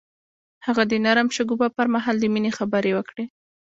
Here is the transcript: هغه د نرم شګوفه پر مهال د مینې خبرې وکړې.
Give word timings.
هغه 0.65 0.83
د 0.91 0.93
نرم 1.05 1.27
شګوفه 1.35 1.67
پر 1.77 1.87
مهال 1.95 2.15
د 2.19 2.25
مینې 2.33 2.51
خبرې 2.57 2.91
وکړې. 2.93 3.25